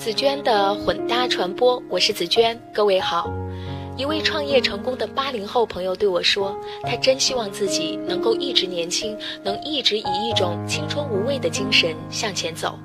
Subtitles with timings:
[0.00, 3.30] 紫娟的混搭传播，我是紫娟，各位好。
[3.98, 12.78] 一位创业成功的八零后朋友对我说，他真希望自己能够一直年轻，能一直以一种青春无畏的精神向前走。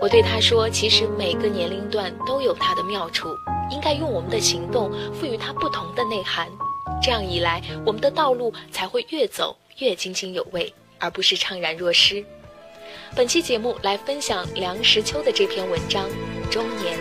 [0.00, 3.28] 我对他说，其实每个年龄段都有它的妙处，
[3.70, 6.48] 应该用我们的行动赋予它不同的内涵，
[7.00, 12.24] 这样一来，我们的道路才会越走越津津有味，而不是怅然若失。
[13.16, 16.04] 本期节目来分享梁实秋的这篇文章
[16.50, 16.98] 《中年》。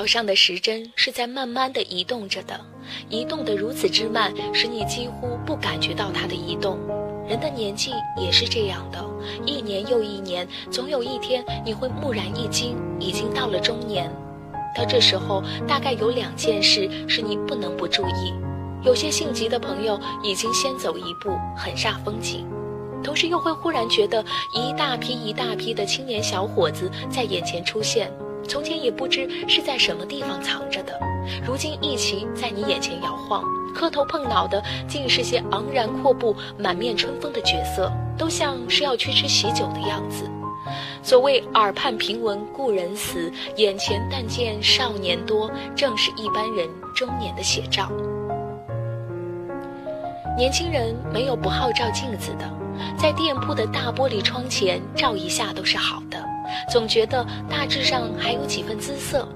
[0.00, 2.58] 表上的时针是在慢慢的移动着的，
[3.10, 6.78] 移动的如此之慢，使你几乎不感觉到它的移动。
[7.28, 9.04] 人的年纪也是这样的，
[9.44, 14.10] 一年又一年，总有一天你会蓦然一惊，已经到了中年。
[14.74, 18.32] 到这时候，大概有两件事是你不能不注意。
[18.82, 22.48] 有些性急的朋友已经先走一步，很煞风景。
[23.04, 28.10] 同时又会忽然觉得一大批一大批的青年小伙子在眼前出现，
[28.50, 30.98] 从前也不知是在什么地方藏着的，
[31.46, 40.28] 如今一齐在你眼前摇晃，磕头碰脑的竟是些昂然阔步、满面春风的角色，都像是要去吃喜酒的样子。
[41.00, 47.88] 所谓耳畔平闻故人死，眼前但见少年多，正是一般人中年的写照。
[50.36, 52.50] 年轻人没有不好照镜子的，
[52.98, 56.18] 在店铺的大玻璃窗前照一下都是好的，
[56.68, 59.28] 总觉得大致上还有几分姿色。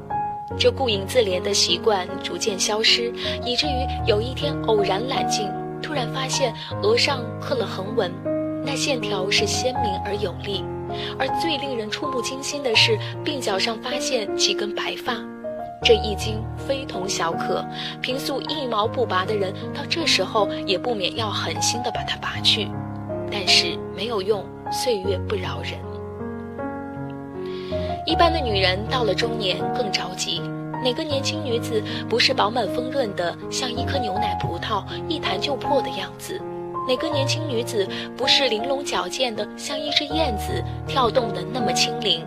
[0.59, 3.13] 这顾影自怜的习惯逐渐消失，
[3.45, 5.51] 以至于有一天偶然揽镜，
[5.83, 8.13] 突然发现额上刻了横纹，
[8.65, 10.65] 那线条是鲜明而有力。
[11.19, 15.17] 而最令人触目惊心的是，鬓角上发现几根白发。
[15.83, 17.65] 这一惊非同小可，
[18.01, 22.69] 平素一毛不拔的人，到这时候也不免要狠心的把它拔去，
[23.31, 25.73] 但是没有用，岁月不饶人。
[28.07, 30.41] 一般的女人到了中年更着急，
[30.83, 36.41] 哪个年轻女子不是饱满丰润的，像一颗牛奶葡萄，一弹就破的样子？
[36.87, 42.23] 哪个年轻女子不是玲珑矫健的，像一只燕子，跳动的那么轻灵？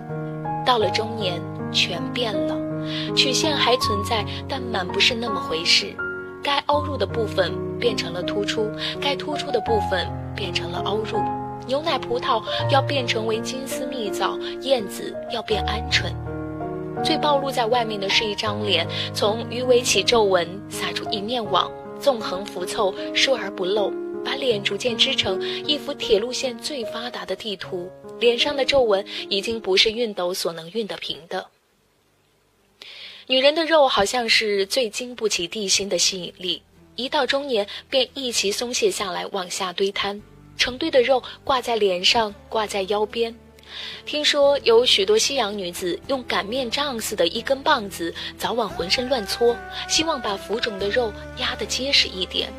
[0.66, 1.40] 到了中年，
[1.72, 2.56] 全变了。
[3.16, 5.94] 曲线还存在，但满不是那么回事。
[6.44, 8.68] 该凹入的部分变成了突出，
[9.02, 11.20] 该突出的部分变成了凹入。
[11.68, 12.42] 牛奶葡萄
[12.72, 16.14] 要变成为金丝蜜枣，燕子要变鹌鹑。
[17.04, 23.92] 最暴露在外面的是一张脸，从鱼尾起皱纹，撒出一面网，纵横浮凑，疏而不漏，
[24.24, 27.92] 把脸逐渐织成一幅铁路线最发达的地图。
[28.20, 31.46] 脸上的皱纹已经不是熨斗所能熨得平的。
[33.28, 36.62] 女人的肉好像是最经不起地心的吸引力，
[36.96, 40.20] 一到中年便一齐松懈下来，往下堆摊，
[40.58, 43.34] 成堆的肉挂在脸上，挂在腰边。
[44.06, 49.56] 听说有许多西洋女子用擀面杖似的一根棒子，早晚浑身乱搓，
[49.88, 52.50] 希望把浮肿的肉压得结实一点。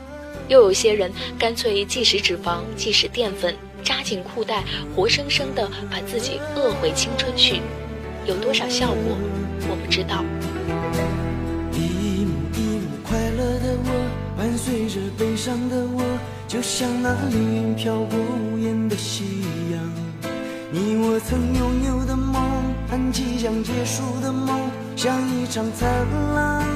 [0.48, 4.62] 又有些人干脆既使脂肪，既使淀粉，扎紧裤带，
[4.94, 7.60] 活生生的把自己饿回青春去。
[8.26, 9.16] 有多少效果，
[9.68, 10.22] 我不知道。
[11.72, 16.02] 一幕一幕快乐的我，伴随着悲伤的我，
[16.48, 19.78] 就像那凌云飘过无言的夕阳。
[20.72, 22.42] 你我曾拥有的梦，
[22.88, 24.58] 和即将结束的梦，
[24.96, 25.86] 像一场灿
[26.34, 26.66] 烂，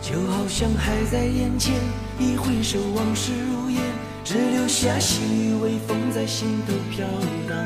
[0.00, 1.74] 就好像还在眼前，
[2.18, 3.82] 一回首往事如烟，
[4.24, 7.06] 只留下细雨微风在心头飘
[7.46, 7.58] 荡。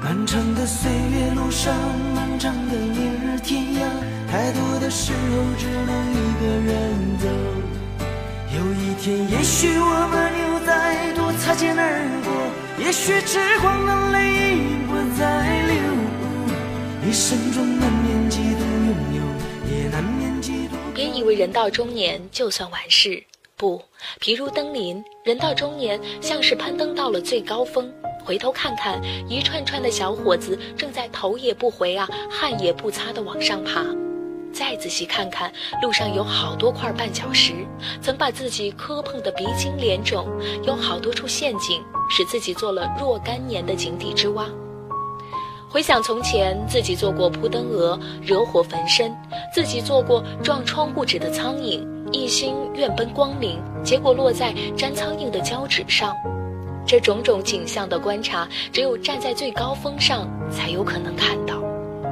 [0.00, 1.74] 漫长的岁月路上，
[2.14, 5.18] 漫长的明日天涯，太多的时候
[5.58, 7.26] 只能一个人走。
[8.58, 15.76] 有一天，也许我们又再度擦肩而过，也许痴狂的泪已不再流。
[17.08, 19.22] 一生中难免几度拥有，
[19.72, 20.74] 也难免几度。
[20.92, 23.22] 别以为人到中年就算完事，
[23.56, 23.80] 不，
[24.20, 27.88] 譬如登临，人到中年像是攀登到了最高峰。
[28.24, 29.00] 回头看看，
[29.30, 33.84] 一串串的小伙子正在头也不回啊，汗也不擦的往上爬。
[34.58, 37.52] 再仔细看看，路上有好多块绊脚石，
[38.02, 40.26] 曾把自己磕碰得鼻青脸肿；
[40.64, 44.46] 有好多处陷阱，使自己做了若干年的井底之蛙。
[45.68, 49.12] 回想从前，自己做过扑灯蛾，惹火焚身；
[49.54, 56.16] 自己做过撞窗户纸的苍蝇，一心愿奔光明，结果落在粘苍蝇的胶纸上。
[56.84, 61.57] 这种种景象的观察，只有站在最高峰上才有可能看到。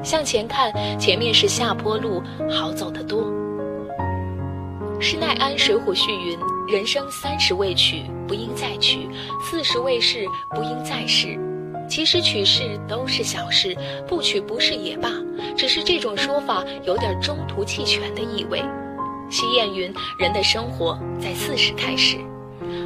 [0.07, 3.25] 向前看，前面是下坡路，好走得多。
[5.01, 6.39] 施耐庵《水浒序》云
[6.73, 9.09] ：“人生三十未娶，不应再娶；
[9.43, 11.37] 四十未逝，不应再试。”
[11.91, 13.77] 其实娶事都是小事，
[14.07, 15.11] 不娶不是也罢，
[15.57, 18.63] 只是这种说法有点中途弃权的意味。
[19.29, 22.17] 西谚云：“人的生活在四十开始。”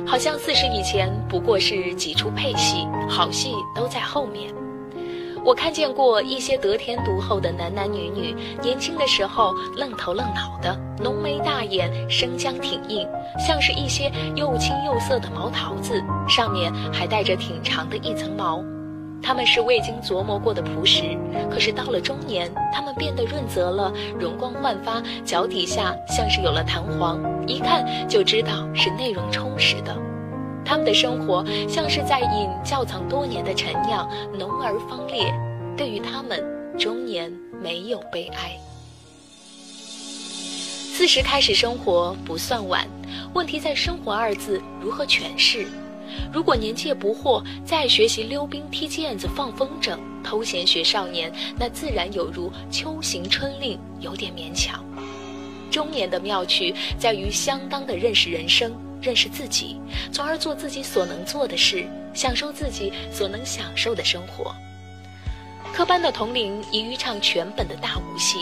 [0.08, 4.50] 好像四十以前不过是几出配戏，好戏都在后面。
[5.50, 13.04] 我看见过一些得天独厚的男男女女，年轻的时候愣头愣脑的，浓眉大眼，生姜挺硬，
[13.36, 18.62] 像是一些又青又涩的毛桃子，上面还带着挺长的一层毛。
[19.20, 21.18] 他们是未经琢磨过的朴实，
[21.50, 29.96] 可是到了中年，他们变得润泽了，容光焕发，脚底下像是有了弹簧，一看就知道是内容充实的。
[30.64, 34.08] 他们的生活像是在饮窖藏多年的陈酿，
[34.38, 35.32] 浓而芳烈。
[35.76, 36.44] 对于他们，
[36.78, 38.56] 中年没有悲哀。
[40.92, 42.86] 四十开始生活不算晚，
[43.32, 45.66] 问题在“生活”二字如何诠释。
[46.32, 54.84] 如果年纪不惑，再学习溜冰、踢毽子、放风筝、偷闲学少年，那自然有如秋行春令，有点勉强。
[55.70, 59.80] 中年的妙趣在于相当的认识人生，认识自己，
[60.12, 64.54] 从而做自己所能做的事，享受自己所能享受的生活。
[65.72, 68.38] 科班的童龄宜于唱全本的大武戏，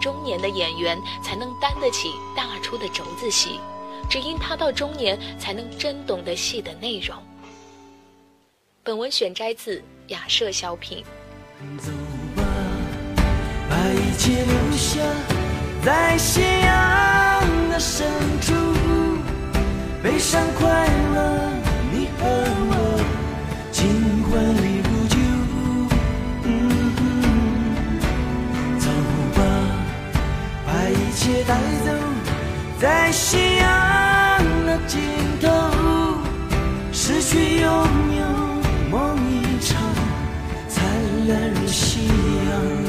[0.00, 3.58] 中年的演员才能担得起大出的轴子戏。
[4.08, 7.16] 只因他到中年，才能真懂得戏的内容。
[8.84, 11.02] 本文选摘自雅舍小品。
[11.78, 11.90] 走
[12.36, 12.44] 吧，
[13.68, 15.00] 把一切留下
[15.84, 18.06] 在夕阳的深
[18.42, 18.54] 处。
[20.06, 21.50] 悲伤快乐，
[21.90, 22.22] 你和
[22.70, 22.72] 我
[23.72, 23.82] 尽
[24.22, 24.30] 欢
[24.62, 25.16] 里如酒。
[28.78, 28.86] 走
[29.34, 29.38] 吧，
[30.64, 31.50] 把一切带
[31.84, 31.90] 走。
[32.78, 33.66] 在夕阳
[34.64, 35.00] 的尽
[35.42, 35.44] 头，
[36.92, 37.68] 失去拥
[38.16, 38.22] 有
[38.88, 39.82] 梦一场，
[40.68, 40.84] 灿
[41.26, 42.85] 烂如夕阳。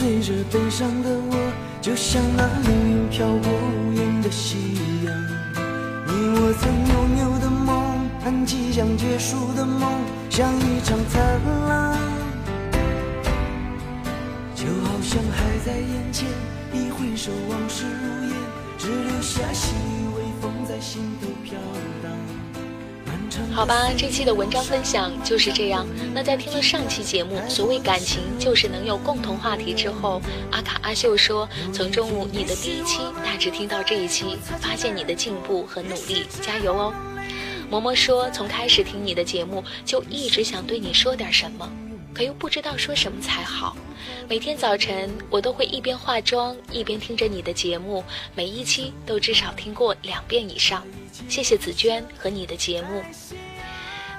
[0.00, 1.36] 随着悲伤的我。
[1.82, 4.74] 就像那云飘过无垠的夕
[5.04, 5.12] 阳，
[6.06, 10.00] 你我曾拥有的梦和即将结束的梦，
[10.30, 11.22] 像一场灿
[11.68, 11.98] 烂，
[14.54, 16.28] 就好像还在眼前，
[16.72, 18.36] 一回首往事如烟，
[18.78, 19.74] 只留下细
[20.16, 21.29] 微风在心头。
[23.52, 25.86] 好吧，这期的文章分享就是这样。
[26.14, 36.94] 那在听了上期节目，所谓感情就是能有共同话题之后，阿卡阿秀说，从中午你的第一期大致听到这一期，发现你的进步和努力，加油哦。
[37.70, 41.70] 嬷嬷说，从开始听你的节目就一直想对你说点什么，
[42.14, 43.76] 可又不知道说什么才好。
[44.26, 48.02] 每天早晨我都会一边化妆一边听着你的节目，
[48.34, 50.82] 每一期都至少听过两遍以上。
[51.28, 53.02] 谢谢紫娟和你的节目。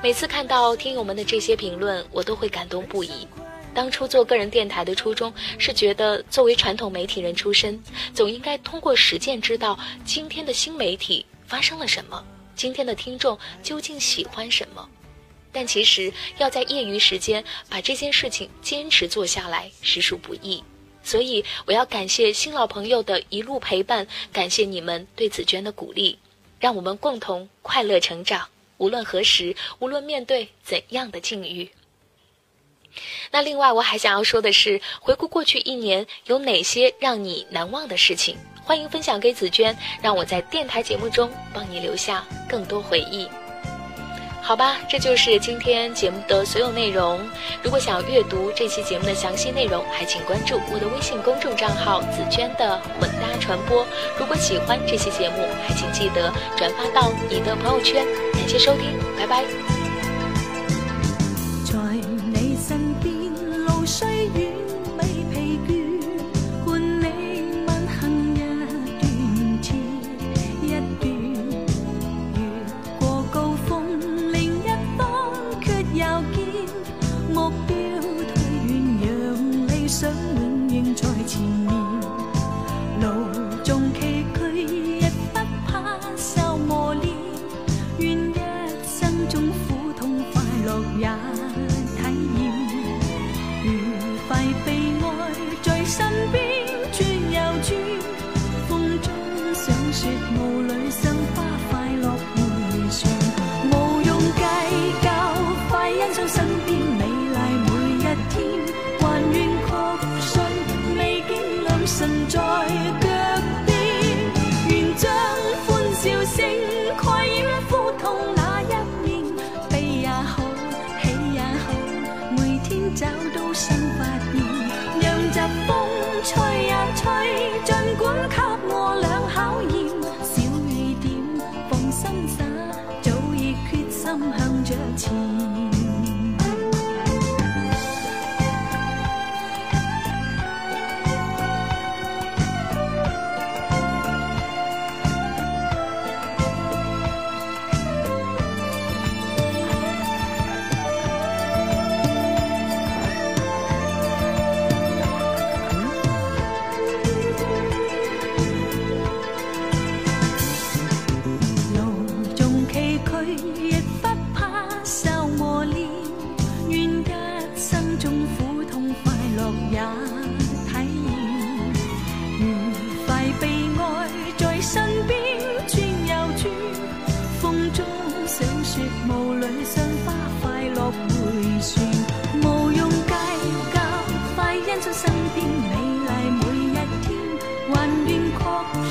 [0.04, 3.28] 每次看到听友们的这些评论，我都会感动不已。
[3.72, 7.80] 当初做个人电台的初衷是觉得，作为传统媒体人出身，
[8.12, 14.90] 总应该通过实践知道今天的新媒体发生了什么，今天的听众究竟喜欢什么。
[15.52, 20.64] 但其实要在业余时间把这件事情坚持做下来，实属不易。
[21.04, 26.18] 所以我要感谢新老朋友的一路陪伴，感谢你们对紫娟的鼓励。
[26.60, 28.48] 让我们共同快乐成长，
[28.82, 31.70] 无论何时，无论面对怎样的境遇。
[33.30, 38.36] 那另外，我还想要说的是，回顾过去一年，有哪些让你难忘的事情？
[38.64, 43.30] 欢迎分享给紫娟，让我在电台节目中帮你留下更多回忆。
[44.42, 47.22] 好吧，这就是今天节目的所有内容。
[47.62, 53.86] 如果想阅读这期节目的详细内容，还请关注我的微信公众账号“紫娟的混搭传播”。
[54.18, 58.31] 如果喜欢这期节目，还请记得转发到你的朋友圈。
[58.52, 59.81] 感谢收听，拜拜。
[91.00, 91.31] 呀。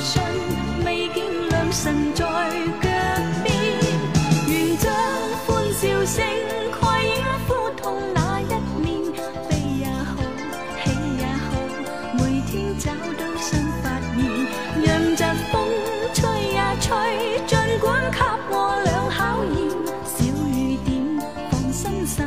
[0.02, 0.22] 信
[0.84, 2.26] 未见良辰在脚
[3.44, 3.52] 边，
[4.48, 4.90] 愿将
[5.46, 6.24] 欢笑声
[6.80, 7.14] 盖掩
[7.46, 8.42] 苦痛那一
[8.80, 9.12] 面，
[9.48, 10.16] 悲也好，
[10.82, 11.46] 喜也好，
[12.14, 13.48] 每天找到新
[13.82, 13.84] 发
[14.16, 14.18] 现，
[14.84, 15.54] 让疾风
[16.14, 16.88] 吹呀吹，
[17.46, 18.18] 尽管给
[18.50, 18.54] 我
[18.84, 19.18] 俩考
[19.54, 19.58] 验，
[20.06, 20.88] 小雨点
[21.50, 22.24] 放心洒，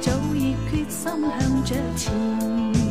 [0.00, 1.00] 早已决心
[1.38, 2.81] 向着前。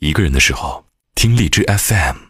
[0.00, 0.84] 一个人的时候，
[1.16, 2.27] 听荔枝 FM。